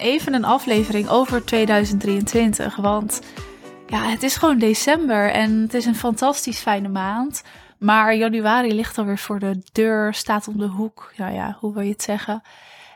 Even 0.00 0.34
een 0.34 0.44
aflevering 0.44 1.08
over 1.08 1.44
2023. 1.44 2.76
Want 2.76 3.20
ja, 3.86 4.02
het 4.02 4.22
is 4.22 4.36
gewoon 4.36 4.58
december 4.58 5.30
en 5.30 5.60
het 5.60 5.74
is 5.74 5.86
een 5.86 5.94
fantastisch 5.94 6.58
fijne 6.58 6.88
maand. 6.88 7.42
Maar 7.78 8.14
januari 8.14 8.74
ligt 8.74 8.98
alweer 8.98 9.18
voor 9.18 9.38
de 9.38 9.62
deur, 9.72 10.14
staat 10.14 10.48
om 10.48 10.58
de 10.58 10.66
hoek. 10.66 11.12
Ja, 11.16 11.28
ja, 11.28 11.56
hoe 11.60 11.74
wil 11.74 11.82
je 11.82 11.90
het 11.90 12.02
zeggen? 12.02 12.42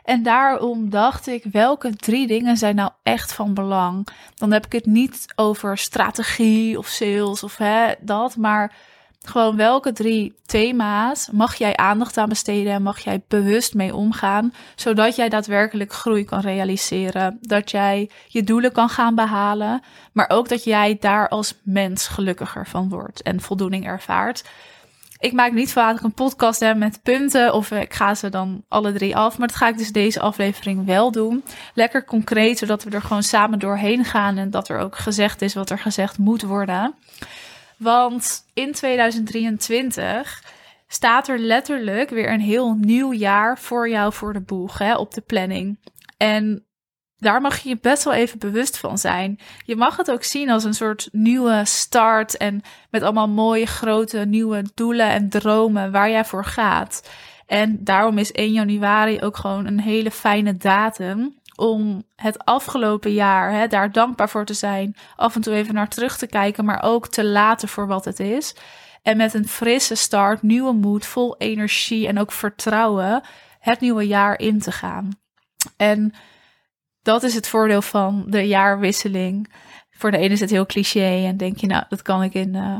En 0.03 0.23
daarom 0.23 0.89
dacht 0.89 1.27
ik, 1.27 1.43
welke 1.51 1.95
drie 1.95 2.27
dingen 2.27 2.57
zijn 2.57 2.75
nou 2.75 2.91
echt 3.03 3.33
van 3.33 3.53
belang? 3.53 4.07
Dan 4.35 4.51
heb 4.51 4.65
ik 4.65 4.71
het 4.71 4.85
niet 4.85 5.25
over 5.35 5.77
strategie 5.77 6.77
of 6.77 6.87
sales 6.87 7.43
of 7.43 7.57
hè, 7.57 7.93
dat, 7.99 8.35
maar 8.35 8.75
gewoon 9.29 9.55
welke 9.55 9.93
drie 9.93 10.33
thema's 10.45 11.29
mag 11.31 11.55
jij 11.55 11.75
aandacht 11.75 12.17
aan 12.17 12.29
besteden 12.29 12.73
en 12.73 12.81
mag 12.81 12.99
jij 12.99 13.23
bewust 13.27 13.73
mee 13.73 13.95
omgaan, 13.95 14.53
zodat 14.75 15.15
jij 15.15 15.29
daadwerkelijk 15.29 15.93
groei 15.93 16.23
kan 16.23 16.39
realiseren, 16.39 17.37
dat 17.41 17.71
jij 17.71 18.09
je 18.27 18.43
doelen 18.43 18.71
kan 18.71 18.89
gaan 18.89 19.15
behalen, 19.15 19.81
maar 20.11 20.29
ook 20.29 20.49
dat 20.49 20.63
jij 20.63 20.97
daar 20.99 21.29
als 21.29 21.59
mens 21.63 22.07
gelukkiger 22.07 22.67
van 22.67 22.89
wordt 22.89 23.21
en 23.21 23.41
voldoening 23.41 23.85
ervaart. 23.85 24.43
Ik 25.19 25.33
maak 25.33 25.51
niet 25.51 25.71
vaak 25.71 26.01
een 26.01 26.13
podcast 26.13 26.59
hè, 26.59 26.75
met 26.75 26.99
punten 27.03 27.53
of 27.53 27.71
ik 27.71 27.93
ga 27.93 28.15
ze 28.15 28.29
dan 28.29 28.63
alle 28.67 28.93
drie 28.93 29.15
af, 29.15 29.37
maar 29.37 29.47
dat 29.47 29.57
ga 29.57 29.67
ik 29.67 29.77
dus 29.77 29.91
deze 29.91 30.19
aflevering 30.19 30.85
wel 30.85 31.11
doen. 31.11 31.43
Lekker 31.73 32.05
concreet, 32.05 32.57
zodat 32.57 32.83
we 32.83 32.89
er 32.89 33.01
gewoon 33.01 33.23
samen 33.23 33.59
doorheen 33.59 34.05
gaan 34.05 34.37
en 34.37 34.49
dat 34.49 34.69
er 34.69 34.79
ook 34.79 34.97
gezegd 34.97 35.41
is 35.41 35.53
wat 35.53 35.69
er 35.69 35.79
gezegd 35.79 36.17
moet 36.17 36.41
worden. 36.41 36.95
Want 37.77 38.45
in 38.53 38.71
2023 38.71 40.43
staat 40.87 41.27
er 41.27 41.39
letterlijk 41.39 42.09
weer 42.09 42.31
een 42.31 42.41
heel 42.41 42.73
nieuw 42.73 43.13
jaar 43.13 43.59
voor 43.59 43.89
jou 43.89 44.13
voor 44.13 44.33
de 44.33 44.41
boeg 44.41 44.77
hè, 44.77 44.95
op 44.95 45.13
de 45.13 45.21
planning. 45.21 45.79
En 46.17 46.65
daar 47.17 47.41
mag 47.41 47.59
je 47.59 47.69
je 47.69 47.77
best 47.81 48.03
wel 48.03 48.13
even 48.13 48.39
bewust 48.39 48.77
van 48.77 48.97
zijn. 48.97 49.39
Je 49.65 49.75
mag 49.75 49.97
het 49.97 50.11
ook 50.11 50.23
zien 50.23 50.49
als 50.49 50.63
een 50.63 50.73
soort 50.73 51.09
nieuwe 51.11 51.61
start 51.65 52.37
en 52.37 52.61
met 52.89 53.01
allemaal 53.01 53.29
mooie 53.29 53.65
grote 53.65 54.17
nieuwe 54.17 54.63
doelen 54.73 55.09
en 55.09 55.29
dromen 55.29 55.91
waar 55.91 56.09
jij 56.09 56.25
voor 56.25 56.45
gaat. 56.45 57.09
En 57.45 57.83
daarom 57.83 58.17
is 58.17 58.31
1 58.31 58.51
januari 58.51 59.21
ook 59.21 59.37
gewoon 59.37 59.65
een 59.65 59.79
hele 59.79 60.11
fijne 60.11 60.57
datum 60.57 61.39
om 61.55 62.03
het 62.15 62.45
afgelopen 62.45 63.13
jaar 63.13 63.51
hè, 63.51 63.67
daar 63.67 63.91
dankbaar 63.91 64.29
voor 64.29 64.45
te 64.45 64.53
zijn. 64.53 64.95
Af 65.15 65.35
en 65.35 65.41
toe 65.41 65.53
even 65.53 65.73
naar 65.73 65.89
terug 65.89 66.17
te 66.17 66.27
kijken, 66.27 66.65
maar 66.65 66.83
ook 66.83 67.07
te 67.07 67.25
laten 67.25 67.67
voor 67.67 67.87
wat 67.87 68.05
het 68.05 68.19
is. 68.19 68.55
En 69.01 69.17
met 69.17 69.33
een 69.33 69.47
frisse 69.47 69.95
start, 69.95 70.41
nieuwe 70.41 70.73
moed, 70.73 71.05
vol 71.05 71.37
energie 71.37 72.07
en 72.07 72.19
ook 72.19 72.31
vertrouwen 72.31 73.23
het 73.59 73.79
nieuwe 73.79 74.07
jaar 74.07 74.39
in 74.39 74.59
te 74.59 74.71
gaan. 74.71 75.09
En 75.77 76.13
dat 77.01 77.23
is 77.23 77.35
het 77.35 77.47
voordeel 77.47 77.81
van 77.81 78.23
de 78.27 78.47
jaarwisseling. 78.47 79.53
Voor 79.89 80.11
de 80.11 80.17
ene 80.17 80.33
is 80.33 80.39
het 80.39 80.49
heel 80.49 80.65
cliché 80.65 81.25
en 81.25 81.37
denk 81.37 81.57
je, 81.57 81.67
nou, 81.67 81.83
dat 81.89 82.01
kan 82.01 82.23
ik 82.23 82.33
in 82.33 82.53
uh, 82.53 82.79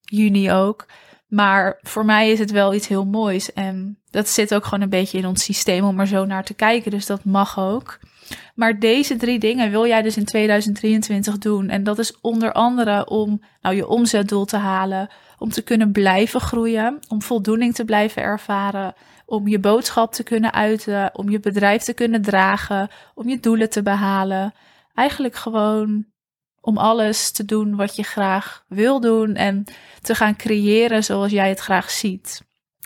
juni 0.00 0.52
ook. 0.52 0.86
Maar 1.26 1.78
voor 1.82 2.04
mij 2.04 2.30
is 2.30 2.38
het 2.38 2.50
wel 2.50 2.74
iets 2.74 2.88
heel 2.88 3.04
moois. 3.04 3.52
En 3.52 3.98
dat 4.10 4.28
zit 4.28 4.54
ook 4.54 4.64
gewoon 4.64 4.80
een 4.80 4.88
beetje 4.88 5.18
in 5.18 5.26
ons 5.26 5.44
systeem 5.44 5.84
om 5.84 6.00
er 6.00 6.06
zo 6.06 6.24
naar 6.24 6.44
te 6.44 6.54
kijken. 6.54 6.90
Dus 6.90 7.06
dat 7.06 7.24
mag 7.24 7.58
ook. 7.58 7.98
Maar 8.54 8.78
deze 8.78 9.16
drie 9.16 9.38
dingen 9.38 9.70
wil 9.70 9.86
jij 9.86 10.02
dus 10.02 10.16
in 10.16 10.24
2023 10.24 11.38
doen. 11.38 11.68
En 11.68 11.84
dat 11.84 11.98
is 11.98 12.20
onder 12.20 12.52
andere 12.52 13.06
om 13.06 13.42
nou, 13.60 13.76
je 13.76 13.86
omzetdoel 13.86 14.44
te 14.44 14.56
halen, 14.56 15.10
om 15.38 15.50
te 15.50 15.62
kunnen 15.62 15.92
blijven 15.92 16.40
groeien, 16.40 16.98
om 17.08 17.22
voldoening 17.22 17.74
te 17.74 17.84
blijven 17.84 18.22
ervaren, 18.22 18.94
om 19.26 19.48
je 19.48 19.58
boodschap 19.58 20.12
te 20.12 20.22
kunnen 20.22 20.52
uiten, 20.52 21.10
om 21.12 21.30
je 21.30 21.40
bedrijf 21.40 21.82
te 21.82 21.92
kunnen 21.92 22.22
dragen, 22.22 22.90
om 23.14 23.28
je 23.28 23.40
doelen 23.40 23.70
te 23.70 23.82
behalen. 23.82 24.54
Eigenlijk 24.94 25.36
gewoon 25.36 26.06
om 26.66 26.76
alles 26.76 27.30
te 27.30 27.44
doen 27.44 27.76
wat 27.76 27.96
je 27.96 28.02
graag 28.02 28.64
wil 28.68 29.00
doen 29.00 29.34
en 29.34 29.64
te 30.00 30.14
gaan 30.14 30.36
creëren 30.36 31.04
zoals 31.04 31.30
jij 31.30 31.48
het 31.48 31.58
graag 31.58 31.90
ziet. 31.90 32.42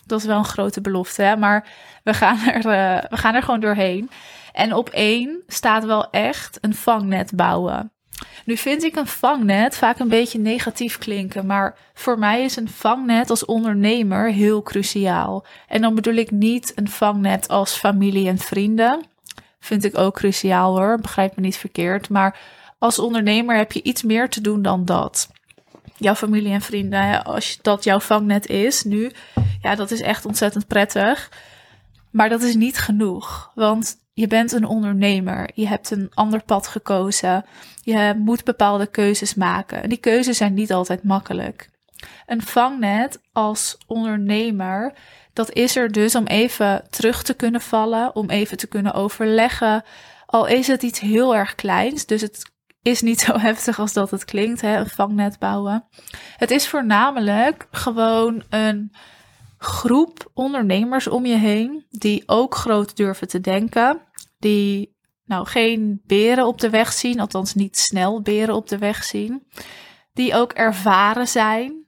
Dat 0.06 0.20
is 0.20 0.26
wel 0.26 0.38
een 0.38 0.44
grote 0.44 0.80
belofte, 0.80 1.22
hè? 1.22 1.36
maar 1.36 1.68
we 2.04 2.14
gaan, 2.14 2.38
er, 2.38 2.56
uh, 2.56 3.10
we 3.10 3.16
gaan 3.16 3.34
er 3.34 3.42
gewoon 3.42 3.60
doorheen. 3.60 4.10
En 4.52 4.74
op 4.74 4.88
één 4.88 5.42
staat 5.46 5.84
wel 5.84 6.10
echt 6.10 6.58
een 6.60 6.74
vangnet 6.74 7.32
bouwen. 7.34 7.92
Nu 8.44 8.56
vind 8.56 8.82
ik 8.82 8.96
een 8.96 9.06
vangnet 9.06 9.76
vaak 9.76 9.98
een 9.98 10.08
beetje 10.08 10.38
negatief 10.38 10.98
klinken, 10.98 11.46
maar 11.46 11.76
voor 11.94 12.18
mij 12.18 12.42
is 12.42 12.56
een 12.56 12.68
vangnet 12.68 13.30
als 13.30 13.44
ondernemer 13.44 14.30
heel 14.30 14.62
cruciaal. 14.62 15.44
En 15.68 15.80
dan 15.80 15.94
bedoel 15.94 16.14
ik 16.14 16.30
niet 16.30 16.72
een 16.74 16.88
vangnet 16.88 17.48
als 17.48 17.76
familie 17.76 18.28
en 18.28 18.38
vrienden. 18.38 19.04
Vind 19.60 19.84
ik 19.84 19.98
ook 19.98 20.14
cruciaal 20.14 20.76
hoor, 20.76 20.98
begrijp 21.00 21.36
me 21.36 21.42
niet 21.42 21.56
verkeerd. 21.56 22.08
Maar 22.08 22.38
als 22.80 22.98
ondernemer 22.98 23.56
heb 23.56 23.72
je 23.72 23.82
iets 23.82 24.02
meer 24.02 24.28
te 24.28 24.40
doen 24.40 24.62
dan 24.62 24.84
dat. 24.84 25.30
Jouw 25.96 26.14
familie 26.14 26.52
en 26.52 26.60
vrienden, 26.60 27.24
als 27.24 27.58
dat 27.62 27.84
jouw 27.84 28.00
vangnet 28.00 28.46
is 28.46 28.82
nu, 28.82 29.10
ja, 29.62 29.74
dat 29.74 29.90
is 29.90 30.00
echt 30.00 30.26
ontzettend 30.26 30.66
prettig. 30.66 31.32
Maar 32.10 32.28
dat 32.28 32.42
is 32.42 32.54
niet 32.54 32.78
genoeg, 32.78 33.50
want 33.54 33.96
je 34.12 34.26
bent 34.26 34.52
een 34.52 34.64
ondernemer. 34.64 35.50
Je 35.54 35.66
hebt 35.66 35.90
een 35.90 36.10
ander 36.14 36.42
pad 36.42 36.66
gekozen. 36.66 37.44
Je 37.82 38.14
moet 38.18 38.44
bepaalde 38.44 38.86
keuzes 38.86 39.34
maken. 39.34 39.82
En 39.82 39.88
die 39.88 39.98
keuzes 39.98 40.36
zijn 40.36 40.54
niet 40.54 40.72
altijd 40.72 41.02
makkelijk. 41.02 41.70
Een 42.26 42.42
vangnet 42.42 43.20
als 43.32 43.78
ondernemer, 43.86 44.92
dat 45.32 45.52
is 45.52 45.76
er 45.76 45.92
dus 45.92 46.14
om 46.14 46.26
even 46.26 46.84
terug 46.90 47.22
te 47.22 47.34
kunnen 47.34 47.60
vallen, 47.60 48.14
om 48.14 48.30
even 48.30 48.56
te 48.56 48.66
kunnen 48.66 48.92
overleggen. 48.92 49.84
Al 50.26 50.46
is 50.46 50.66
het 50.66 50.82
iets 50.82 51.00
heel 51.00 51.36
erg 51.36 51.54
kleins, 51.54 52.06
dus 52.06 52.20
het 52.20 52.50
is 52.82 53.00
niet 53.00 53.20
zo 53.20 53.38
heftig 53.48 53.78
als 53.78 53.92
dat 53.92 54.10
het 54.10 54.24
klinkt, 54.24 54.60
hè, 54.60 54.76
een 54.76 54.88
vangnet 54.88 55.38
bouwen. 55.38 55.84
Het 56.36 56.50
is 56.50 56.68
voornamelijk 56.68 57.68
gewoon 57.70 58.42
een 58.48 58.92
groep 59.58 60.30
ondernemers 60.34 61.06
om 61.06 61.26
je 61.26 61.36
heen 61.36 61.86
die 61.90 62.22
ook 62.26 62.54
groot 62.54 62.96
durven 62.96 63.28
te 63.28 63.40
denken, 63.40 64.00
die 64.38 64.98
nou 65.24 65.46
geen 65.46 66.00
beren 66.06 66.46
op 66.46 66.60
de 66.60 66.70
weg 66.70 66.92
zien, 66.92 67.20
althans 67.20 67.54
niet 67.54 67.78
snel 67.78 68.22
beren 68.22 68.54
op 68.54 68.68
de 68.68 68.78
weg 68.78 69.04
zien, 69.04 69.46
die 70.12 70.34
ook 70.34 70.52
ervaren 70.52 71.28
zijn, 71.28 71.84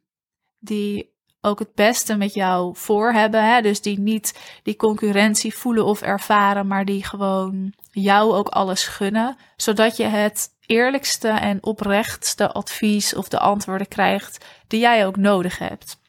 die 0.58 1.12
ook 1.40 1.58
het 1.58 1.74
beste 1.74 2.16
met 2.16 2.34
jou 2.34 2.76
voor 2.76 3.12
hebben, 3.12 3.44
hè? 3.44 3.60
dus 3.60 3.80
die 3.80 3.98
niet 3.98 4.40
die 4.62 4.76
concurrentie 4.76 5.54
voelen 5.54 5.84
of 5.84 6.02
ervaren, 6.02 6.66
maar 6.66 6.84
die 6.84 7.04
gewoon 7.04 7.74
jou 7.90 8.32
ook 8.32 8.48
alles 8.48 8.84
gunnen, 8.84 9.36
zodat 9.56 9.96
je 9.96 10.04
het 10.04 10.48
eerlijkste 10.72 11.28
en 11.28 11.62
oprechtste 11.62 12.52
advies 12.52 13.14
of 13.14 13.28
de 13.28 13.38
antwoorden 13.38 13.88
krijgt 13.88 14.44
die 14.66 14.80
jij 14.80 15.06
ook 15.06 15.16
nodig 15.16 15.58
hebt 15.58 16.00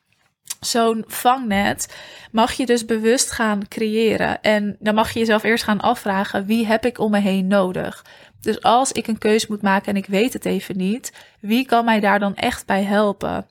zo'n 0.66 1.04
vangnet 1.08 1.96
mag 2.32 2.52
je 2.54 2.66
dus 2.66 2.86
bewust 2.86 3.32
gaan 3.32 3.68
creëren. 3.68 4.42
En 4.42 4.76
dan 4.80 4.96
mag 4.96 5.12
je 5.12 5.20
jezelf 5.20 5.44
eerst 5.44 5.64
gaan 5.64 5.82
afvragen: 5.82 6.46
wie 6.46 6.66
heb 6.66 6.86
ik 6.86 7.00
om 7.00 7.12
me 7.12 7.20
heen 7.20 7.48
nodig? 7.48 8.06
Dus 8.42 8.62
als 8.62 8.92
ik 8.92 9.08
een 9.08 9.18
keuze 9.18 9.46
moet 9.50 9.62
maken 9.62 9.88
en 9.88 9.98
ik 9.98 10.06
weet 10.06 10.34
het 10.34 10.46
even 10.46 10.78
niet, 10.78 11.14
wie 11.40 11.66
kan 11.66 11.86
mij 11.86 12.00
daar 12.00 12.20
dan 12.20 12.36
echt 12.36 12.66
bij 12.66 12.84
helpen? 12.84 13.48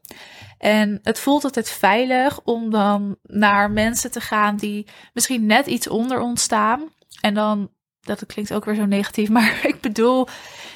En 0.58 0.98
het 1.02 1.18
voelt 1.18 1.44
altijd 1.44 1.70
veilig 1.70 2.40
om 2.44 2.70
dan 2.70 3.16
naar 3.22 3.70
mensen 3.70 4.10
te 4.10 4.20
gaan 4.20 4.56
die 4.56 4.86
misschien 5.12 5.46
net 5.46 5.66
iets 5.66 5.88
onder 5.88 6.20
ons 6.20 6.42
staan. 6.42 6.92
En 7.20 7.34
dan, 7.34 7.70
dat 8.04 8.26
klinkt 8.26 8.52
ook 8.52 8.64
weer 8.64 8.74
zo 8.74 8.84
negatief, 8.84 9.28
maar 9.38 9.60
ik 9.62 9.80
bedoel 9.80 10.28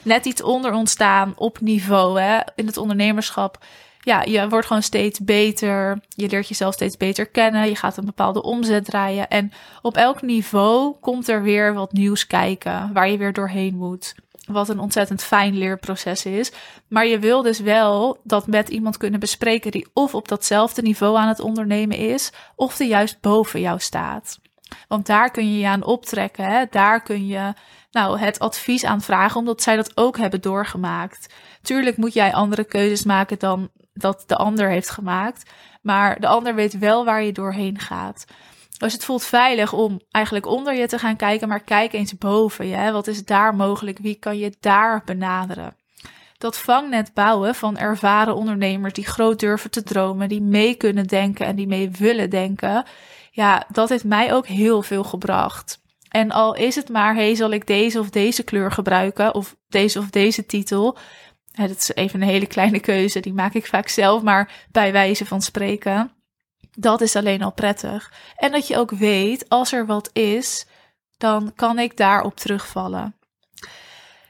net 0.03 0.25
iets 0.25 0.43
onder 0.43 0.73
ons 0.73 0.91
staan 0.91 1.33
op 1.37 1.61
niveau 1.61 2.21
hè, 2.21 2.39
in 2.55 2.67
het 2.67 2.77
ondernemerschap 2.77 3.59
ja, 4.07 4.23
je 4.23 4.49
wordt 4.49 4.67
gewoon 4.67 4.83
steeds 4.83 5.21
beter. 5.21 6.01
Je 6.09 6.29
leert 6.29 6.49
jezelf 6.49 6.75
steeds 6.75 6.97
beter 6.97 7.27
kennen. 7.27 7.69
Je 7.69 7.77
gaat 7.77 7.97
een 7.97 8.05
bepaalde 8.05 8.43
omzet 8.43 8.85
draaien. 8.85 9.29
En 9.29 9.53
op 9.83 9.97
elk 9.97 10.23
niveau 10.23 10.97
komt 11.01 11.29
er 11.29 11.43
weer 11.43 11.75
wat 11.75 11.93
nieuws 11.93 12.27
kijken. 12.27 12.91
Waar 12.93 13.09
je 13.09 13.19
weer 13.19 13.33
doorheen 13.33 13.77
moet. 13.77 14.15
Wat 14.45 14.69
een 14.69 14.79
ontzettend 14.79 15.23
fijn 15.23 15.59
leerproces 15.59 16.25
is. 16.25 16.53
Maar 16.89 17.07
je 17.07 17.19
wil 17.19 17.43
dus 17.43 17.61
wel 17.61 18.19
dat 18.23 18.47
met 18.47 18.69
iemand 18.69 18.97
kunnen 18.97 19.21
bespreken 19.21 19.71
die 19.71 19.87
of 19.93 20.15
op 20.15 20.29
datzelfde 20.29 20.83
niveau 20.83 21.17
aan 21.17 21.29
het 21.29 21.41
ondernemen 21.41 21.97
is. 21.97 22.33
Of 22.57 22.77
die 22.77 22.89
juist 22.89 23.21
boven 23.21 23.61
jou 23.61 23.81
staat. 23.81 24.39
Want 24.89 25.07
daar 25.07 25.31
kun 25.31 25.53
je 25.53 25.59
je 25.59 25.67
aan 25.67 25.85
optrekken. 25.85 26.45
Hè? 26.45 26.65
Daar 26.71 27.03
kun 27.03 27.27
je 27.27 27.53
nou, 27.91 28.19
het 28.19 28.39
advies 28.39 28.85
aan 28.85 29.01
vragen, 29.01 29.37
omdat 29.37 29.63
zij 29.63 29.77
dat 29.77 29.97
ook 29.97 30.19
hebben 30.19 30.41
doorgemaakt. 30.41 31.35
Tuurlijk 31.63 31.97
moet 31.97 32.13
jij 32.13 32.33
andere 32.33 32.65
keuzes 32.65 33.05
maken 33.05 33.39
dan 33.39 33.71
dat 33.95 34.25
de 34.27 34.37
ander 34.37 34.69
heeft 34.69 34.91
gemaakt. 34.91 35.51
Maar 35.83 36.21
de 36.21 36.27
ander 36.27 36.55
weet 36.55 36.79
wel 36.79 37.05
waar 37.05 37.23
je 37.23 37.33
doorheen 37.33 37.79
gaat. 37.79 38.25
Dus 38.79 38.93
het 38.93 39.05
voelt 39.05 39.25
veilig 39.25 39.73
om 39.73 40.01
eigenlijk 40.11 40.47
onder 40.47 40.75
je 40.75 40.87
te 40.87 40.99
gaan 40.99 41.17
kijken, 41.17 41.49
maar 41.49 41.61
kijk 41.61 41.93
eens 41.93 42.19
boven 42.19 42.67
je. 42.67 42.93
Wat 42.93 43.07
is 43.07 43.25
daar 43.25 43.55
mogelijk? 43.55 43.99
Wie 43.99 44.15
kan 44.15 44.39
je 44.39 44.53
daar 44.61 45.03
benaderen? 45.05 45.77
Dat 46.39 46.59
vangnet 46.59 47.15
bouwen 47.15 47.55
van 47.55 47.79
ervaren 47.79 48.35
ondernemers 48.35 48.93
die 48.93 49.07
groot 49.07 49.41
durven 49.41 49.71
te 49.71 49.83
dromen, 49.83 50.29
die 50.29 50.43
mee 50.43 50.75
kunnen 50.75 51.07
denken 51.07 51.47
en 51.47 51.57
die 51.57 51.67
mee 51.67 51.91
willen 51.91 52.31
denken. 52.31 52.85
Ja, 53.37 53.67
dat 53.69 53.89
heeft 53.89 54.05
mij 54.05 54.33
ook 54.33 54.47
heel 54.47 54.83
veel 54.83 55.05
gebracht. 55.05 55.81
En 56.09 56.31
al 56.31 56.55
is 56.55 56.75
het 56.75 56.89
maar, 56.89 57.15
hey, 57.15 57.35
zal 57.35 57.51
ik 57.51 57.67
deze 57.67 57.99
of 57.99 58.11
deze 58.11 58.43
kleur 58.43 58.73
gebruiken 58.73 59.35
of 59.35 59.57
deze 59.69 59.99
of 59.99 60.11
deze 60.11 60.47
titel? 60.47 60.99
Het 61.53 61.69
dat 61.69 61.79
is 61.79 61.95
even 61.95 62.23
een 62.23 62.29
hele 62.29 62.47
kleine 62.47 62.81
keuze, 62.81 63.21
die 63.21 63.33
maak 63.33 63.55
ik 63.55 63.67
vaak 63.67 63.89
zelf, 63.89 64.23
maar 64.23 64.67
bij 64.71 64.93
wijze 64.93 65.27
van 65.27 65.43
spreken. 65.43 66.13
Dat 66.71 67.01
is 67.01 67.17
alleen 67.17 67.43
al 67.43 67.53
prettig. 67.53 68.13
En 68.37 68.53
dat 68.53 68.67
je 68.67 68.77
ook 68.77 68.91
weet, 68.91 69.49
als 69.49 69.73
er 69.73 69.87
wat 69.87 70.11
is, 70.13 70.67
dan 71.17 71.53
kan 71.55 71.79
ik 71.79 71.97
daarop 71.97 72.37
terugvallen. 72.37 73.15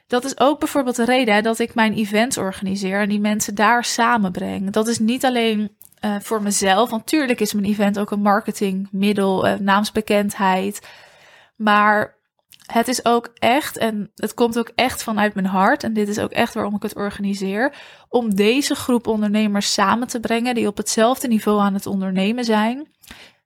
Dat 0.07 0.25
is 0.25 0.39
ook 0.39 0.59
bijvoorbeeld 0.59 0.95
de 0.95 1.05
reden 1.05 1.43
dat 1.43 1.59
ik 1.59 1.75
mijn 1.75 1.93
events 1.93 2.37
organiseer 2.37 2.99
en 2.99 3.09
die 3.09 3.19
mensen 3.19 3.55
daar 3.55 3.83
samenbreng. 3.83 4.71
Dat 4.71 4.87
is 4.87 4.99
niet 4.99 5.25
alleen 5.25 5.76
uh, 6.05 6.15
voor 6.19 6.41
mezelf, 6.41 6.89
want 6.89 7.07
tuurlijk 7.07 7.39
is 7.39 7.53
mijn 7.53 7.65
event 7.65 7.99
ook 7.99 8.11
een 8.11 8.21
marketingmiddel, 8.21 9.47
uh, 9.47 9.53
naamsbekendheid. 9.53 10.87
Maar 11.55 12.15
het 12.65 12.87
is 12.87 13.05
ook 13.05 13.31
echt, 13.33 13.77
en 13.77 14.11
het 14.15 14.33
komt 14.33 14.59
ook 14.59 14.71
echt 14.75 15.03
vanuit 15.03 15.33
mijn 15.33 15.45
hart, 15.45 15.83
en 15.83 15.93
dit 15.93 16.07
is 16.07 16.19
ook 16.19 16.31
echt 16.31 16.53
waarom 16.53 16.75
ik 16.75 16.81
het 16.81 16.95
organiseer, 16.95 17.73
om 18.09 18.35
deze 18.35 18.75
groep 18.75 19.07
ondernemers 19.07 19.73
samen 19.73 20.07
te 20.07 20.19
brengen 20.19 20.55
die 20.55 20.67
op 20.67 20.77
hetzelfde 20.77 21.27
niveau 21.27 21.59
aan 21.59 21.73
het 21.73 21.85
ondernemen 21.85 22.43
zijn, 22.43 22.91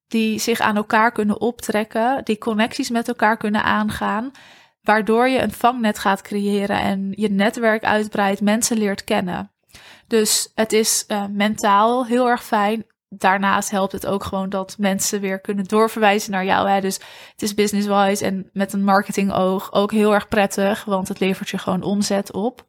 die 0.08 0.40
zich 0.40 0.60
aan 0.60 0.76
elkaar 0.76 1.12
kunnen 1.12 1.42
optrekken, 1.42 2.24
die 2.24 2.38
connecties 2.38 2.90
met 2.90 3.08
elkaar 3.08 3.38
kunnen 3.38 3.64
aangaan, 3.64 4.32
waardoor 4.82 5.28
je 5.28 5.42
een 5.42 5.52
vangnet 5.52 6.00
gaat 6.00 6.22
creëren 6.22 6.80
en 6.80 7.12
je 7.16 7.30
netwerk 7.30 7.84
uitbreidt, 7.84 8.42
mensen 8.42 8.78
leert 8.78 9.04
kennen. 9.04 9.51
Dus 10.08 10.52
het 10.56 10.74
is 10.74 11.06
uh, 11.08 11.26
mentaal 11.30 12.06
heel 12.06 12.30
erg 12.30 12.44
fijn 12.44 12.86
daarnaast 13.18 13.72
helpt 13.72 13.92
het 13.92 14.06
ook 14.06 14.24
gewoon 14.24 14.50
dat 14.50 14.76
mensen 14.78 15.22
weer 15.22 15.40
kunnen 15.40 15.66
doorverwijzen 15.66 16.32
naar 16.32 16.46
jou. 16.46 16.70
Hè? 16.70 16.82
Dus 16.82 16.96
het 17.32 17.42
is 17.42 17.54
business-wise 17.54 18.26
en 18.26 18.50
met 18.54 18.74
een 18.74 18.84
marketing-oog 18.84 19.74
ook 19.74 19.92
heel 19.92 20.14
erg 20.14 20.28
prettig, 20.28 20.84
want 20.86 21.08
het 21.08 21.20
levert 21.20 21.50
je 21.50 21.58
gewoon 21.58 21.84
omzet 21.84 22.32
op. 22.32 22.66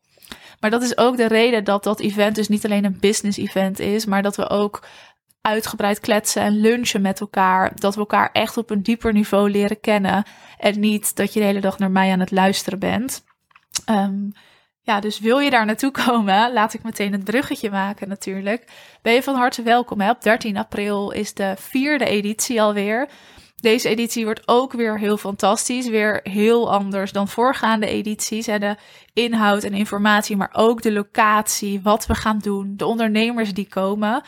Maar 0.61 0.71
dat 0.71 0.83
is 0.83 0.97
ook 0.97 1.17
de 1.17 1.29
reden 1.29 1.65
dat 1.65 1.85
dat 1.85 2.01
event 2.01 2.35
dus 2.35 2.49
niet 2.49 2.65
alleen 2.65 2.85
een 2.85 3.01
business-event 3.01 3.79
is, 3.79 4.07
maar 4.07 4.23
dat 4.23 4.37
we 4.37 4.49
ook 4.49 4.87
uitgebreid 5.41 6.01
kletsen 6.01 6.43
en 6.43 6.61
lunchen 6.61 7.01
met 7.01 7.21
elkaar. 7.21 7.73
Dat 7.75 7.95
we 7.95 8.01
elkaar 8.01 8.31
echt 8.33 8.57
op 8.57 8.71
een 8.71 8.83
dieper 8.83 9.13
niveau 9.13 9.51
leren 9.51 9.81
kennen. 9.81 10.25
En 10.59 10.81
niet 10.81 11.17
dat 11.17 11.33
je 11.33 11.41
de 11.41 11.47
hele 11.47 11.61
dag 11.61 11.79
naar 11.79 11.91
mij 11.91 12.13
aan 12.13 12.21
het 12.21 12.31
luisteren 12.31 12.79
bent. 12.79 13.25
Um, 13.91 14.33
ja, 14.83 15.01
dus 15.01 15.21
wil 15.21 15.39
je 15.39 15.51
daar 15.51 15.67
naartoe 15.67 15.91
komen, 15.91 16.53
laat 16.53 16.75
ik 16.75 16.83
meteen 16.83 17.13
het 17.13 17.25
bruggetje 17.25 17.71
maken 17.71 18.09
natuurlijk. 18.09 18.65
Ben 19.03 19.13
je 19.13 19.23
van 19.23 19.35
harte 19.35 19.63
welkom. 19.63 20.01
Hè? 20.01 20.11
Op 20.11 20.23
13 20.23 20.57
april 20.57 21.11
is 21.11 21.35
de 21.35 21.55
vierde 21.59 22.05
editie 22.05 22.63
alweer. 22.63 23.09
Deze 23.57 23.89
editie 23.89 24.25
wordt 24.25 24.49
ook 24.49 24.73
weer 24.73 24.99
heel 24.99 25.17
fantastisch. 25.17 25.89
Weer 25.89 26.21
heel 26.23 26.73
anders 26.73 27.13
dan 27.13 27.29
voorgaande 27.29 27.87
edities. 27.87 28.47
Hè? 28.47 28.59
De 28.59 28.77
inhoud 29.13 29.63
en 29.63 29.75
informatie, 29.75 30.37
maar 30.37 30.51
ook 30.53 30.83
de 30.83 30.93
locatie, 30.93 31.81
wat 31.83 32.07
we 32.07 32.15
gaan 32.15 32.39
doen, 32.39 32.75
de 32.77 32.87
ondernemers 32.87 33.55
die 33.55 33.69
komen. 33.69 34.23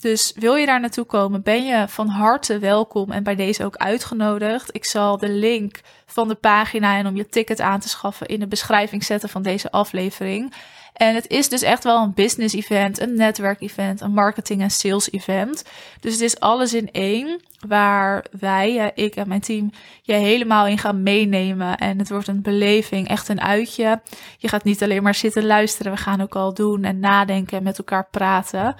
Dus 0.00 0.32
wil 0.36 0.54
je 0.54 0.66
daar 0.66 0.80
naartoe 0.80 1.04
komen, 1.04 1.42
ben 1.42 1.64
je 1.64 1.88
van 1.88 2.08
harte 2.08 2.58
welkom 2.58 3.10
en 3.10 3.22
bij 3.22 3.34
deze 3.34 3.64
ook 3.64 3.76
uitgenodigd. 3.76 4.74
Ik 4.74 4.84
zal 4.84 5.18
de 5.18 5.28
link 5.28 5.80
van 6.06 6.28
de 6.28 6.34
pagina 6.34 6.96
en 6.96 7.06
om 7.06 7.16
je 7.16 7.28
ticket 7.28 7.60
aan 7.60 7.80
te 7.80 7.88
schaffen 7.88 8.26
in 8.26 8.40
de 8.40 8.46
beschrijving 8.46 9.04
zetten 9.04 9.28
van 9.28 9.42
deze 9.42 9.70
aflevering. 9.70 10.54
En 10.92 11.14
het 11.14 11.28
is 11.28 11.48
dus 11.48 11.62
echt 11.62 11.84
wel 11.84 12.02
een 12.02 12.14
business 12.14 12.54
event, 12.54 13.00
een 13.00 13.14
netwerk 13.14 13.60
event, 13.60 14.00
een 14.00 14.12
marketing 14.12 14.60
en 14.62 14.70
sales 14.70 15.12
event. 15.12 15.64
Dus 16.00 16.12
het 16.12 16.20
is 16.20 16.40
alles 16.40 16.74
in 16.74 16.90
één 16.90 17.40
waar 17.66 18.24
wij, 18.38 18.92
ik 18.94 19.16
en 19.16 19.28
mijn 19.28 19.40
team, 19.40 19.70
je 20.02 20.12
helemaal 20.12 20.66
in 20.66 20.78
gaan 20.78 21.02
meenemen. 21.02 21.76
En 21.76 21.98
het 21.98 22.10
wordt 22.10 22.28
een 22.28 22.42
beleving, 22.42 23.08
echt 23.08 23.28
een 23.28 23.40
uitje. 23.40 24.00
Je 24.38 24.48
gaat 24.48 24.64
niet 24.64 24.82
alleen 24.82 25.02
maar 25.02 25.14
zitten 25.14 25.46
luisteren, 25.46 25.92
we 25.92 25.98
gaan 25.98 26.20
ook 26.20 26.36
al 26.36 26.54
doen 26.54 26.84
en 26.84 26.98
nadenken 26.98 27.58
en 27.58 27.64
met 27.64 27.78
elkaar 27.78 28.08
praten. 28.10 28.76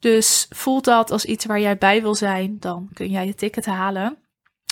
Dus 0.00 0.46
voelt 0.50 0.84
dat 0.84 1.10
als 1.10 1.24
iets 1.24 1.44
waar 1.44 1.60
jij 1.60 1.78
bij 1.78 2.02
wil 2.02 2.14
zijn, 2.14 2.56
dan 2.60 2.88
kun 2.92 3.10
jij 3.10 3.26
je 3.26 3.34
ticket 3.34 3.66
halen. 3.66 4.18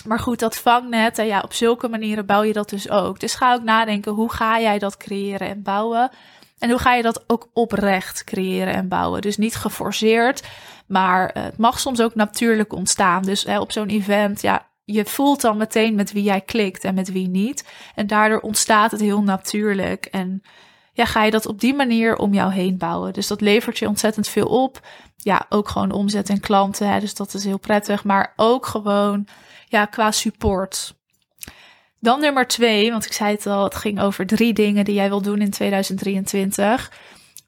Maar 0.05 0.19
goed, 0.19 0.39
dat 0.39 0.57
vangnet, 0.57 1.17
en 1.17 1.25
ja, 1.25 1.41
op 1.41 1.53
zulke 1.53 1.87
manieren 1.87 2.25
bouw 2.25 2.43
je 2.43 2.53
dat 2.53 2.69
dus 2.69 2.89
ook. 2.89 3.19
Dus 3.19 3.35
ga 3.35 3.53
ook 3.53 3.63
nadenken, 3.63 4.11
hoe 4.11 4.31
ga 4.31 4.59
jij 4.59 4.79
dat 4.79 4.97
creëren 4.97 5.47
en 5.47 5.61
bouwen? 5.61 6.11
En 6.59 6.69
hoe 6.69 6.79
ga 6.79 6.93
je 6.93 7.01
dat 7.01 7.23
ook 7.27 7.49
oprecht 7.53 8.23
creëren 8.23 8.73
en 8.73 8.87
bouwen? 8.87 9.21
Dus 9.21 9.37
niet 9.37 9.55
geforceerd, 9.55 10.47
maar 10.87 11.31
het 11.33 11.57
mag 11.57 11.79
soms 11.79 12.01
ook 12.01 12.15
natuurlijk 12.15 12.73
ontstaan. 12.73 13.23
Dus 13.23 13.43
hè, 13.43 13.59
op 13.59 13.71
zo'n 13.71 13.87
event, 13.87 14.41
ja, 14.41 14.67
je 14.83 15.05
voelt 15.05 15.41
dan 15.41 15.57
meteen 15.57 15.95
met 15.95 16.11
wie 16.11 16.23
jij 16.23 16.41
klikt 16.41 16.83
en 16.83 16.95
met 16.95 17.11
wie 17.11 17.27
niet. 17.27 17.67
En 17.95 18.07
daardoor 18.07 18.39
ontstaat 18.39 18.91
het 18.91 19.01
heel 19.01 19.21
natuurlijk. 19.21 20.05
En 20.05 20.41
ja, 20.99 21.05
ga 21.05 21.23
je 21.23 21.31
dat 21.31 21.45
op 21.45 21.59
die 21.59 21.73
manier 21.73 22.15
om 22.15 22.33
jou 22.33 22.53
heen 22.53 22.77
bouwen. 22.77 23.13
Dus 23.13 23.27
dat 23.27 23.41
levert 23.41 23.77
je 23.79 23.87
ontzettend 23.87 24.27
veel 24.27 24.47
op. 24.47 24.87
Ja, 25.15 25.45
ook 25.49 25.69
gewoon 25.69 25.91
omzet 25.91 26.29
en 26.29 26.39
klanten. 26.39 26.89
Hè, 26.89 26.99
dus 26.99 27.13
dat 27.13 27.33
is 27.33 27.43
heel 27.43 27.59
prettig. 27.59 28.03
Maar 28.03 28.33
ook 28.35 28.65
gewoon 28.65 29.27
ja, 29.67 29.85
qua 29.85 30.11
support. 30.11 30.93
Dan 31.99 32.19
nummer 32.19 32.47
twee, 32.47 32.91
want 32.91 33.05
ik 33.05 33.13
zei 33.13 33.31
het 33.31 33.45
al, 33.45 33.63
het 33.63 33.75
ging 33.75 34.01
over 34.01 34.27
drie 34.27 34.53
dingen 34.53 34.85
die 34.85 34.95
jij 34.95 35.09
wil 35.09 35.21
doen 35.21 35.41
in 35.41 35.49
2023. 35.49 36.91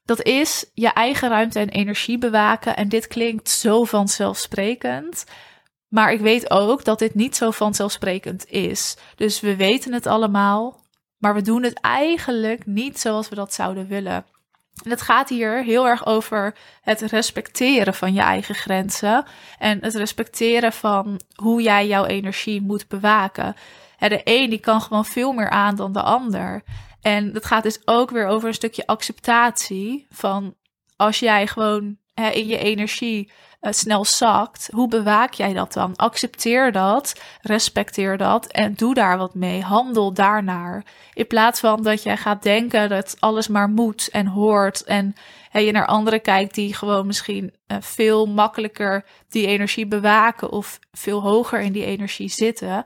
Dat 0.06 0.24
is 0.24 0.66
je 0.74 0.94
eigen 0.94 1.30
ruimte 1.30 1.60
en 1.60 1.70
energie 1.70 2.18
bewaken. 2.18 2.76
En 2.76 2.90
dit 2.90 3.08
klinkt 3.08 3.50
zo 3.50 3.84
vanzelfsprekend. 3.84 5.26
Maar 5.88 6.12
ik 6.14 6.20
weet 6.20 6.52
ook 6.52 6.84
dat 6.84 7.00
dit 7.00 7.16
niet 7.16 7.36
zo 7.36 7.52
vanzelfsprekend 7.52 8.46
is. 8.50 8.98
Dus 9.16 9.40
we 9.40 9.56
weten 9.56 9.94
het 9.94 10.06
allemaal. 10.08 10.81
Maar 11.22 11.34
we 11.34 11.42
doen 11.42 11.64
het 11.64 11.80
eigenlijk 11.80 12.66
niet 12.66 13.00
zoals 13.00 13.30
we 13.30 13.36
dat 13.36 13.54
zouden 13.54 13.88
willen. 13.88 14.26
En 14.84 14.90
het 14.90 15.02
gaat 15.02 15.30
hier 15.30 15.64
heel 15.64 15.88
erg 15.88 16.06
over 16.06 16.56
het 16.82 17.02
respecteren 17.02 17.94
van 17.94 18.14
je 18.14 18.22
eigen 18.22 18.56
grenzen 18.56 19.26
en 19.58 19.78
het 19.82 19.96
respecteren 19.96 20.74
van 20.74 21.22
hoe 21.36 21.62
jij 21.62 21.88
jouw 21.88 22.06
energie 22.06 22.62
moet 22.62 22.88
bewaken. 22.88 23.56
de 23.98 24.22
een 24.24 24.50
die 24.50 24.60
kan 24.60 24.82
gewoon 24.82 25.06
veel 25.06 25.32
meer 25.32 25.50
aan 25.50 25.76
dan 25.76 25.92
de 25.92 26.02
ander. 26.02 26.64
En 27.02 27.34
dat 27.34 27.46
gaat 27.46 27.64
dus 27.64 27.80
ook 27.86 28.12
weer 28.12 28.28
over 28.28 28.48
een 28.48 28.54
stukje 28.54 28.88
acceptatie 28.88 30.08
van 30.10 30.56
als 30.96 31.20
jij 31.20 31.48
gewoon 31.48 31.98
in 32.14 32.48
je 32.48 32.58
energie 32.58 33.32
uh, 33.62 33.72
snel 33.72 34.06
zakt, 34.06 34.70
hoe 34.74 34.88
bewaak 34.88 35.34
jij 35.34 35.54
dat 35.54 35.74
dan? 35.74 35.96
Accepteer 35.96 36.72
dat, 36.72 37.22
respecteer 37.42 38.18
dat 38.18 38.46
en 38.46 38.74
doe 38.74 38.94
daar 38.94 39.18
wat 39.18 39.36
mee. 39.36 39.62
Handel 39.62 40.14
daarnaar. 40.14 40.86
In 41.14 41.28
plaats 41.28 41.60
van 41.60 41.84
dat 41.84 42.04
jij 42.04 42.18
gaat 42.18 42.44
denken 42.44 42.90
dat 42.90 43.16
alles 43.20 43.48
maar 43.48 43.70
moet 43.70 44.10
en 44.10 44.28
hoort 44.28 44.84
en 44.84 45.16
je 45.60 45.72
naar 45.72 45.86
anderen 45.86 46.22
kijkt 46.22 46.56
die 46.56 46.74
gewoon 46.74 47.06
misschien 47.06 47.54
uh, 47.68 47.78
veel 47.80 48.26
makkelijker 48.26 49.06
die 49.30 49.48
energie 49.48 49.88
bewaken 49.88 50.52
of 50.52 50.80
veel 50.92 51.22
hoger 51.22 51.60
in 51.60 51.72
die 51.72 51.86
energie 51.86 52.30
zitten. 52.30 52.84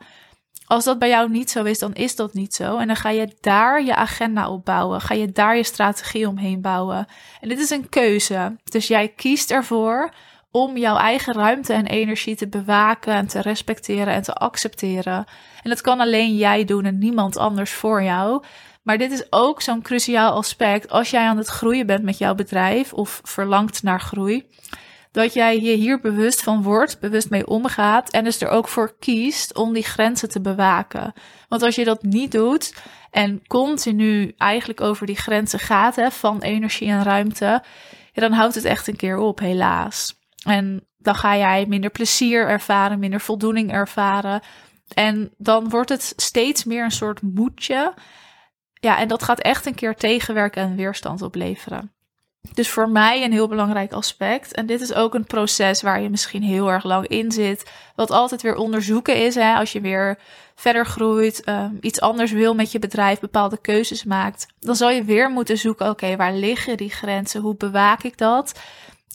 Als 0.68 0.84
dat 0.84 1.00
bij 1.00 1.10
jou 1.10 1.30
niet 1.30 1.50
zo 1.50 1.64
is, 1.64 1.80
dan 1.80 1.94
is 1.94 2.16
dat 2.16 2.34
niet 2.34 2.54
zo. 2.54 2.78
En 2.78 2.88
dan 2.88 2.96
ga 2.96 3.10
je 3.10 3.36
daar 3.42 3.84
je 3.84 3.96
agenda 3.96 4.50
op 4.50 4.66
bouwen. 4.66 5.02
Ga 5.02 5.14
je 5.14 5.32
daar 5.32 5.58
je 5.58 5.64
strategie 5.64 6.28
omheen 6.28 6.62
bouwen. 6.62 7.08
En 7.42 7.50
dit 7.50 7.60
is 7.60 7.70
een 7.70 7.90
keuze. 7.90 8.56
Dus 8.64 8.88
jij 8.88 9.08
kiest 9.08 9.52
ervoor 9.52 10.14
om 10.56 10.78
jouw 10.78 10.98
eigen 10.98 11.34
ruimte 11.34 11.74
en 11.74 11.86
energie 11.86 12.36
te 12.36 12.48
bewaken 12.48 13.14
en 13.14 13.28
te 13.28 13.42
respecteren 13.42 14.14
en 14.14 14.22
te 14.22 14.34
accepteren. 14.34 15.26
En 15.64 15.70
dat 15.70 15.82
kan 15.82 16.00
alleen 16.00 16.36
jij 16.36 16.66
doen 16.66 16.86
en 16.86 16.98
niemand 16.98 17.38
anders 17.38 17.72
voor 17.72 18.04
jou. 18.04 18.44
Maar 18.84 18.98
dit 18.98 19.12
is 19.12 19.26
ook 19.30 19.62
zo'n 19.62 19.82
cruciaal 19.82 20.32
aspect 20.32 20.90
als 20.90 21.10
jij 21.10 21.26
aan 21.26 21.38
het 21.38 21.48
groeien 21.48 21.86
bent 21.86 22.04
met 22.04 22.18
jouw 22.18 22.36
bedrijf 22.36 22.94
of 22.94 23.22
verlangt 23.24 23.84
naar 23.84 24.02
groei. 24.02 24.48
Dat 25.12 25.34
jij 25.34 25.62
je 25.62 25.74
hier 25.74 26.00
bewust 26.00 26.44
van 26.44 26.64
wordt, 26.64 27.00
bewust 27.00 27.30
mee 27.30 27.48
omgaat 27.48 28.10
en 28.10 28.24
dus 28.24 28.42
er 28.42 28.50
ook 28.50 28.68
voor 28.68 28.96
kiest 29.00 29.56
om 29.56 29.74
die 29.74 29.84
grenzen 29.84 30.30
te 30.30 30.42
bewaken. 30.42 31.14
Want 31.50 31.62
als 31.62 31.76
je 31.76 31.84
dat 31.84 32.04
niet 32.04 32.32
doet 32.32 32.76
en 33.12 33.48
continu 33.48 34.34
eigenlijk 34.38 34.82
over 34.82 35.06
die 35.06 35.16
grenzen 35.18 35.60
gaat 35.60 35.96
hè, 35.96 36.12
van 36.12 36.42
energie 36.42 36.90
en 36.90 37.04
ruimte, 37.04 37.64
dan 38.14 38.32
houdt 38.32 38.56
het 38.56 38.66
echt 38.66 38.88
een 38.88 38.96
keer 38.96 39.18
op, 39.18 39.40
helaas. 39.40 40.24
En 40.46 40.88
dan 40.98 41.16
ga 41.16 41.38
jij 41.38 41.66
minder 41.68 41.90
plezier 41.90 42.48
ervaren, 42.48 43.00
minder 43.00 43.22
voldoening 43.22 43.72
ervaren. 43.72 44.42
En 44.94 45.32
dan 45.38 45.70
wordt 45.70 45.90
het 45.90 46.14
steeds 46.16 46.64
meer 46.64 46.84
een 46.84 46.92
soort 46.92 47.22
moedje. 47.22 47.94
Ja, 48.74 48.98
en 48.98 49.08
dat 49.08 49.24
gaat 49.24 49.40
echt 49.40 49.66
een 49.66 49.76
keer 49.76 49.96
tegenwerken 49.96 50.64
en 50.64 50.76
weerstand 50.76 51.22
opleveren. 51.22 51.96
Dus 52.54 52.70
voor 52.70 52.90
mij 52.90 53.24
een 53.24 53.32
heel 53.32 53.48
belangrijk 53.48 53.92
aspect. 53.92 54.54
En 54.54 54.66
dit 54.66 54.82
is 54.82 54.94
ook 54.94 55.14
een 55.14 55.26
proces 55.26 55.82
waar 55.82 56.02
je 56.02 56.10
misschien 56.10 56.44
heel 56.44 56.72
erg 56.72 56.84
lang 56.84 57.08
in 57.08 57.32
zit. 57.32 57.72
Wat 57.96 58.12
altijd 58.12 58.42
weer 58.42 58.56
onderzoeken 58.56 59.26
is. 59.26 59.36
Hè, 59.36 59.54
als 59.54 59.72
je 59.72 59.82
weer 59.82 60.18
verder 60.56 60.86
groeit, 60.86 61.48
um, 61.48 61.78
iets 61.82 62.02
anders 62.02 62.32
wil 62.32 62.56
met 62.56 62.72
je 62.72 62.80
bedrijf, 62.80 63.20
bepaalde 63.20 63.58
keuzes 63.58 64.04
maakt. 64.04 64.48
Dan 64.60 64.76
zal 64.76 64.90
je 64.90 65.04
weer 65.04 65.30
moeten 65.30 65.58
zoeken: 65.58 65.90
oké, 65.90 66.16
waar 66.16 66.34
liggen 66.34 66.78
die 66.78 66.92
grenzen? 66.92 67.42
Hoe 67.42 67.56
bewaak 67.56 68.04
ik 68.04 68.18
dat? 68.18 68.60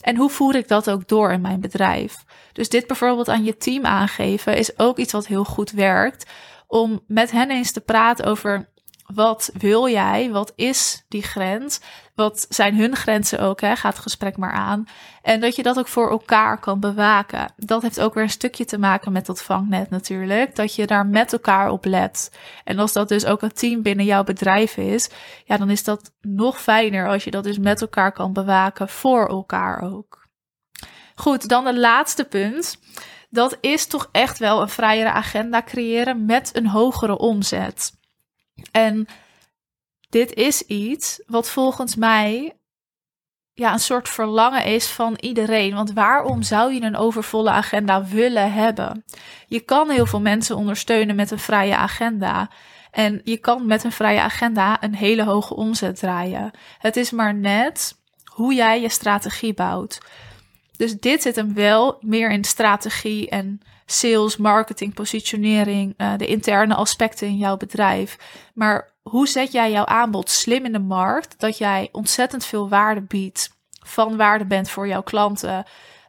En 0.01 0.15
hoe 0.15 0.29
voer 0.29 0.55
ik 0.55 0.67
dat 0.67 0.89
ook 0.89 1.07
door 1.07 1.31
in 1.31 1.41
mijn 1.41 1.59
bedrijf? 1.59 2.23
Dus 2.53 2.69
dit 2.69 2.87
bijvoorbeeld 2.87 3.29
aan 3.29 3.43
je 3.43 3.57
team 3.57 3.85
aangeven 3.85 4.57
is 4.57 4.79
ook 4.79 4.97
iets 4.97 5.11
wat 5.11 5.27
heel 5.27 5.43
goed 5.45 5.71
werkt 5.71 6.29
om 6.67 7.03
met 7.07 7.31
hen 7.31 7.51
eens 7.51 7.71
te 7.71 7.81
praten 7.81 8.25
over 8.25 8.69
wat 9.13 9.51
wil 9.53 9.87
jij? 9.89 10.31
Wat 10.31 10.53
is 10.55 11.05
die 11.07 11.23
grens? 11.23 11.79
Wat 12.15 12.45
zijn 12.49 12.75
hun 12.75 12.95
grenzen 12.95 13.39
ook? 13.39 13.61
Hè? 13.61 13.75
Gaat 13.75 13.93
het 13.93 14.01
gesprek 14.01 14.37
maar 14.37 14.51
aan. 14.51 14.87
En 15.21 15.39
dat 15.39 15.55
je 15.55 15.63
dat 15.63 15.79
ook 15.79 15.87
voor 15.87 16.09
elkaar 16.09 16.59
kan 16.59 16.79
bewaken. 16.79 17.53
Dat 17.57 17.81
heeft 17.81 17.99
ook 17.99 18.13
weer 18.13 18.23
een 18.23 18.29
stukje 18.29 18.65
te 18.65 18.77
maken 18.77 19.11
met 19.11 19.25
dat 19.25 19.43
vangnet 19.43 19.89
natuurlijk. 19.89 20.55
Dat 20.55 20.75
je 20.75 20.87
daar 20.87 21.05
met 21.05 21.33
elkaar 21.33 21.69
op 21.69 21.85
let. 21.85 22.31
En 22.63 22.79
als 22.79 22.93
dat 22.93 23.07
dus 23.07 23.25
ook 23.25 23.41
een 23.41 23.53
team 23.53 23.81
binnen 23.81 24.05
jouw 24.05 24.23
bedrijf 24.23 24.77
is, 24.77 25.09
ja, 25.45 25.57
dan 25.57 25.69
is 25.69 25.83
dat 25.83 26.11
nog 26.21 26.61
fijner 26.61 27.07
als 27.07 27.23
je 27.23 27.31
dat 27.31 27.43
dus 27.43 27.57
met 27.57 27.81
elkaar 27.81 28.11
kan 28.11 28.33
bewaken 28.33 28.89
voor 28.89 29.27
elkaar 29.27 29.81
ook. 29.81 30.27
Goed, 31.15 31.49
dan 31.49 31.63
de 31.63 31.79
laatste 31.79 32.25
punt. 32.25 32.79
Dat 33.29 33.57
is 33.61 33.85
toch 33.85 34.09
echt 34.11 34.39
wel 34.39 34.61
een 34.61 34.69
vrijere 34.69 35.11
agenda 35.11 35.61
creëren 35.61 36.25
met 36.25 36.55
een 36.55 36.67
hogere 36.67 37.17
omzet. 37.17 37.99
En 38.71 39.07
dit 40.09 40.33
is 40.33 40.61
iets 40.61 41.21
wat 41.25 41.49
volgens 41.49 41.95
mij 41.95 42.55
ja, 43.53 43.73
een 43.73 43.79
soort 43.79 44.09
verlangen 44.09 44.65
is 44.65 44.87
van 44.87 45.17
iedereen. 45.19 45.73
Want 45.73 45.93
waarom 45.93 46.41
zou 46.41 46.73
je 46.73 46.81
een 46.81 46.95
overvolle 46.95 47.49
agenda 47.49 48.05
willen 48.05 48.53
hebben? 48.53 49.05
Je 49.47 49.59
kan 49.59 49.89
heel 49.89 50.05
veel 50.05 50.21
mensen 50.21 50.55
ondersteunen 50.55 51.15
met 51.15 51.31
een 51.31 51.39
vrije 51.39 51.75
agenda. 51.75 52.49
En 52.91 53.21
je 53.23 53.37
kan 53.37 53.65
met 53.65 53.83
een 53.83 53.91
vrije 53.91 54.21
agenda 54.21 54.83
een 54.83 54.95
hele 54.95 55.23
hoge 55.23 55.55
omzet 55.55 55.99
draaien. 55.99 56.51
Het 56.77 56.95
is 56.95 57.11
maar 57.11 57.33
net 57.33 57.99
hoe 58.25 58.53
jij 58.53 58.81
je 58.81 58.89
strategie 58.89 59.53
bouwt. 59.53 59.99
Dus 60.81 60.99
dit 60.99 61.21
zit 61.21 61.35
hem 61.35 61.53
wel 61.53 61.97
meer 61.99 62.31
in 62.31 62.43
strategie 62.43 63.29
en 63.29 63.61
sales, 63.85 64.37
marketing, 64.37 64.93
positionering, 64.93 65.93
uh, 65.97 66.13
de 66.17 66.27
interne 66.27 66.75
aspecten 66.75 67.27
in 67.27 67.37
jouw 67.37 67.57
bedrijf. 67.57 68.17
Maar 68.53 68.93
hoe 69.01 69.27
zet 69.27 69.51
jij 69.51 69.71
jouw 69.71 69.85
aanbod 69.85 70.29
slim 70.29 70.65
in 70.65 70.71
de 70.71 70.79
markt, 70.79 71.39
dat 71.39 71.57
jij 71.57 71.89
ontzettend 71.91 72.45
veel 72.45 72.69
waarde 72.69 73.01
biedt, 73.01 73.49
van 73.85 74.17
waarde 74.17 74.45
bent 74.45 74.69
voor 74.69 74.87
jouw 74.87 75.01
klanten, 75.01 75.65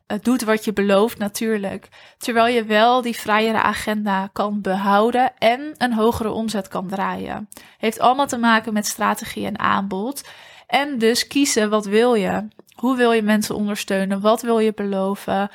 uh, 0.06 0.18
doet 0.22 0.42
wat 0.42 0.64
je 0.64 0.72
belooft 0.72 1.18
natuurlijk, 1.18 1.88
terwijl 2.18 2.54
je 2.54 2.64
wel 2.64 3.02
die 3.02 3.16
vrijere 3.16 3.62
agenda 3.62 4.28
kan 4.32 4.60
behouden 4.60 5.38
en 5.38 5.74
een 5.78 5.92
hogere 5.92 6.30
omzet 6.30 6.68
kan 6.68 6.88
draaien. 6.88 7.48
Heeft 7.78 8.00
allemaal 8.00 8.26
te 8.26 8.38
maken 8.38 8.72
met 8.72 8.86
strategie 8.86 9.46
en 9.46 9.58
aanbod. 9.58 10.22
En 10.66 10.98
dus 10.98 11.26
kiezen 11.26 11.70
wat 11.70 11.86
wil 11.86 12.14
je. 12.14 12.48
Hoe 12.82 12.96
wil 12.96 13.12
je 13.12 13.22
mensen 13.22 13.54
ondersteunen? 13.54 14.20
Wat 14.20 14.42
wil 14.42 14.58
je 14.58 14.72
beloven? 14.74 15.50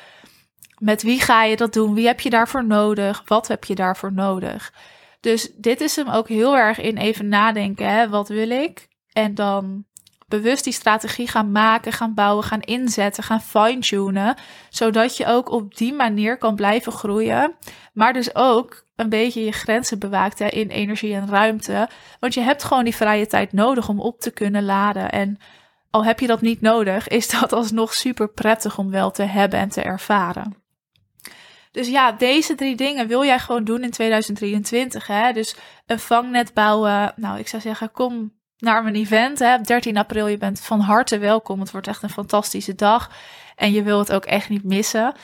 Met 0.78 1.02
wie 1.02 1.20
ga 1.20 1.44
je 1.44 1.56
dat 1.56 1.72
doen? 1.72 1.94
Wie 1.94 2.06
heb 2.06 2.20
je 2.20 2.30
daarvoor 2.30 2.66
nodig? 2.66 3.22
Wat 3.24 3.48
heb 3.48 3.64
je 3.64 3.74
daarvoor 3.74 4.12
nodig? 4.12 4.72
Dus 5.20 5.50
dit 5.54 5.80
is 5.80 5.96
hem 5.96 6.08
ook 6.08 6.28
heel 6.28 6.56
erg 6.56 6.80
in 6.80 6.96
even 6.96 7.28
nadenken. 7.28 7.88
Hè? 7.88 8.08
Wat 8.08 8.28
wil 8.28 8.50
ik? 8.50 8.88
En 9.12 9.34
dan 9.34 9.84
bewust 10.28 10.64
die 10.64 10.72
strategie 10.72 11.28
gaan 11.28 11.52
maken, 11.52 11.92
gaan 11.92 12.14
bouwen, 12.14 12.44
gaan 12.44 12.60
inzetten, 12.60 13.22
gaan 13.22 13.40
fine-tunen. 13.40 14.36
Zodat 14.68 15.16
je 15.16 15.26
ook 15.26 15.50
op 15.50 15.76
die 15.76 15.92
manier 15.92 16.38
kan 16.38 16.54
blijven 16.54 16.92
groeien. 16.92 17.54
Maar 17.92 18.12
dus 18.12 18.34
ook 18.34 18.84
een 18.96 19.08
beetje 19.08 19.44
je 19.44 19.52
grenzen 19.52 19.98
bewaakt 19.98 20.40
in 20.40 20.68
energie 20.68 21.14
en 21.14 21.28
ruimte. 21.28 21.88
Want 22.20 22.34
je 22.34 22.40
hebt 22.40 22.64
gewoon 22.64 22.84
die 22.84 22.96
vrije 22.96 23.26
tijd 23.26 23.52
nodig 23.52 23.88
om 23.88 24.00
op 24.00 24.20
te 24.20 24.30
kunnen 24.30 24.64
laden. 24.64 25.10
En 25.10 25.38
al 25.90 26.04
heb 26.04 26.20
je 26.20 26.26
dat 26.26 26.40
niet 26.40 26.60
nodig, 26.60 27.08
is 27.08 27.28
dat 27.28 27.52
alsnog 27.52 27.94
super 27.94 28.28
prettig 28.28 28.78
om 28.78 28.90
wel 28.90 29.10
te 29.10 29.22
hebben 29.22 29.58
en 29.58 29.68
te 29.68 29.82
ervaren. 29.82 30.56
Dus 31.70 31.88
ja, 31.88 32.12
deze 32.12 32.54
drie 32.54 32.76
dingen 32.76 33.06
wil 33.06 33.24
jij 33.24 33.38
gewoon 33.38 33.64
doen 33.64 33.82
in 33.82 33.90
2023. 33.90 35.06
Hè? 35.06 35.32
Dus 35.32 35.56
een 35.86 35.98
vangnet 35.98 36.54
bouwen. 36.54 37.12
Nou, 37.16 37.38
ik 37.38 37.48
zou 37.48 37.62
zeggen, 37.62 37.90
kom 37.90 38.32
naar 38.58 38.82
mijn 38.82 38.94
event. 38.94 39.38
Hè? 39.38 39.60
13 39.60 39.96
april, 39.96 40.26
je 40.26 40.38
bent 40.38 40.60
van 40.60 40.80
harte 40.80 41.18
welkom. 41.18 41.60
Het 41.60 41.70
wordt 41.70 41.86
echt 41.86 42.02
een 42.02 42.10
fantastische 42.10 42.74
dag. 42.74 43.10
En 43.56 43.72
je 43.72 43.82
wil 43.82 43.98
het 43.98 44.12
ook 44.12 44.24
echt 44.24 44.48
niet 44.48 44.64
missen. 44.64 45.14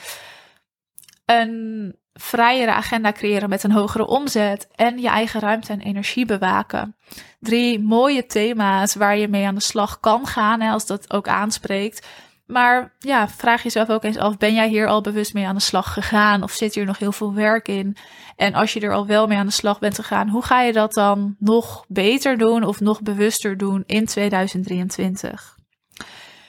Een 1.25 1.95
vrijere 2.19 2.71
agenda 2.71 3.11
creëren 3.11 3.49
met 3.49 3.63
een 3.63 3.71
hogere 3.71 4.07
omzet 4.07 4.67
en 4.75 4.97
je 4.97 5.07
eigen 5.07 5.39
ruimte 5.39 5.71
en 5.71 5.81
energie 5.81 6.25
bewaken. 6.25 6.95
Drie 7.39 7.79
mooie 7.79 8.25
thema's 8.25 8.95
waar 8.95 9.17
je 9.17 9.27
mee 9.27 9.45
aan 9.45 9.55
de 9.55 9.61
slag 9.61 9.99
kan 9.99 10.27
gaan, 10.27 10.61
hè, 10.61 10.71
als 10.71 10.85
dat 10.85 11.13
ook 11.13 11.27
aanspreekt. 11.27 12.07
Maar 12.45 12.95
ja, 12.99 13.29
vraag 13.29 13.63
jezelf 13.63 13.89
ook 13.89 14.03
eens 14.03 14.17
af: 14.17 14.37
ben 14.37 14.53
jij 14.53 14.67
hier 14.67 14.87
al 14.87 15.01
bewust 15.01 15.33
mee 15.33 15.47
aan 15.47 15.55
de 15.55 15.61
slag 15.61 15.93
gegaan? 15.93 16.43
Of 16.43 16.51
zit 16.51 16.75
hier 16.75 16.85
nog 16.85 16.99
heel 16.99 17.11
veel 17.11 17.33
werk 17.33 17.67
in? 17.67 17.97
En 18.35 18.53
als 18.53 18.73
je 18.73 18.79
er 18.79 18.93
al 18.93 19.07
wel 19.07 19.27
mee 19.27 19.37
aan 19.37 19.45
de 19.45 19.51
slag 19.51 19.79
bent 19.79 19.95
gegaan, 19.95 20.29
hoe 20.29 20.43
ga 20.43 20.61
je 20.61 20.73
dat 20.73 20.93
dan 20.93 21.35
nog 21.39 21.85
beter 21.87 22.37
doen 22.37 22.63
of 22.63 22.79
nog 22.79 23.01
bewuster 23.01 23.57
doen 23.57 23.83
in 23.85 24.05
2023? 24.05 25.57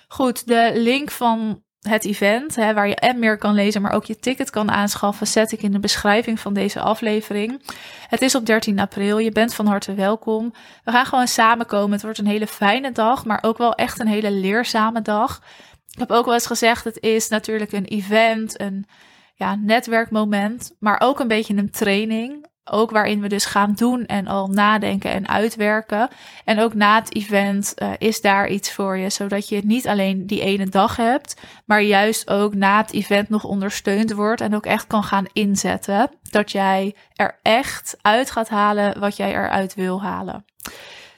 Goed, 0.08 0.46
de 0.46 0.70
link 0.74 1.10
van 1.10 1.64
het 1.86 2.04
event, 2.04 2.56
hè, 2.56 2.74
waar 2.74 2.88
je 2.88 3.14
meer 3.16 3.38
kan 3.38 3.54
lezen, 3.54 3.82
maar 3.82 3.92
ook 3.92 4.04
je 4.04 4.18
ticket 4.18 4.50
kan 4.50 4.70
aanschaffen, 4.70 5.26
zet 5.26 5.52
ik 5.52 5.62
in 5.62 5.72
de 5.72 5.78
beschrijving 5.78 6.40
van 6.40 6.54
deze 6.54 6.80
aflevering. 6.80 7.62
Het 8.08 8.22
is 8.22 8.34
op 8.34 8.46
13 8.46 8.78
april, 8.78 9.18
je 9.18 9.30
bent 9.30 9.54
van 9.54 9.66
harte 9.66 9.94
welkom. 9.94 10.52
We 10.84 10.90
gaan 10.90 11.06
gewoon 11.06 11.28
samenkomen. 11.28 11.92
Het 11.92 12.02
wordt 12.02 12.18
een 12.18 12.26
hele 12.26 12.46
fijne 12.46 12.92
dag, 12.92 13.24
maar 13.24 13.38
ook 13.42 13.58
wel 13.58 13.74
echt 13.74 14.00
een 14.00 14.06
hele 14.06 14.30
leerzame 14.30 15.02
dag. 15.02 15.42
Ik 15.90 15.98
heb 15.98 16.10
ook 16.10 16.24
wel 16.24 16.34
eens 16.34 16.46
gezegd, 16.46 16.84
het 16.84 17.00
is 17.00 17.28
natuurlijk 17.28 17.72
een 17.72 17.84
event, 17.84 18.60
een 18.60 18.86
ja, 19.34 19.54
netwerkmoment, 19.54 20.72
maar 20.78 21.00
ook 21.00 21.20
een 21.20 21.28
beetje 21.28 21.56
een 21.56 21.70
training. 21.70 22.46
Ook 22.70 22.90
waarin 22.90 23.20
we 23.20 23.28
dus 23.28 23.44
gaan 23.44 23.72
doen 23.72 24.06
en 24.06 24.26
al 24.26 24.46
nadenken 24.48 25.10
en 25.10 25.28
uitwerken. 25.28 26.08
En 26.44 26.60
ook 26.60 26.74
na 26.74 26.94
het 26.94 27.14
event 27.14 27.74
uh, 27.76 27.90
is 27.98 28.20
daar 28.20 28.48
iets 28.48 28.72
voor 28.72 28.96
je, 28.98 29.10
zodat 29.10 29.48
je 29.48 29.60
niet 29.64 29.88
alleen 29.88 30.26
die 30.26 30.40
ene 30.40 30.66
dag 30.66 30.96
hebt, 30.96 31.40
maar 31.64 31.82
juist 31.82 32.30
ook 32.30 32.54
na 32.54 32.76
het 32.76 32.92
event 32.92 33.28
nog 33.28 33.44
ondersteund 33.44 34.12
wordt 34.12 34.40
en 34.40 34.54
ook 34.54 34.66
echt 34.66 34.86
kan 34.86 35.02
gaan 35.02 35.26
inzetten. 35.32 36.10
Dat 36.30 36.52
jij 36.52 36.94
er 37.14 37.38
echt 37.42 37.96
uit 38.02 38.30
gaat 38.30 38.48
halen 38.48 39.00
wat 39.00 39.16
jij 39.16 39.30
eruit 39.30 39.74
wil 39.74 40.02
halen. 40.02 40.44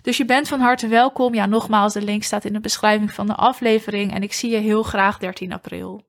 Dus 0.02 0.17
je 0.17 0.25
bent 0.25 0.49
van 0.49 0.61
harte 0.61 0.88
welkom. 0.88 1.35
Ja, 1.35 1.47
nogmaals, 1.47 1.93
de 1.93 2.02
link 2.02 2.23
staat 2.23 2.45
in 2.45 2.52
de 2.52 2.61
beschrijving 2.61 3.12
van 3.12 3.26
de 3.26 3.35
aflevering. 3.35 4.14
En 4.14 4.23
ik 4.23 4.33
zie 4.33 4.50
je 4.50 4.57
heel 4.57 4.83
graag 4.83 5.19
13 5.19 5.52
april. 5.52 6.07